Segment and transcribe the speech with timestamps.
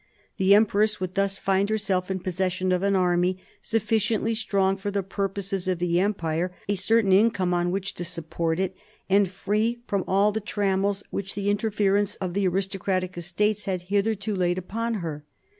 [0.37, 4.89] The empress would thus find herself in possession of an army sufficiently strong for.
[4.89, 7.93] the purposes of the Empire, a certain income on which.
[7.93, 8.75] to support it,
[9.11, 13.83] and free from all the trammels which the 1 interference of the aristocratic Estates had
[13.93, 15.23] hitherto laid upon her.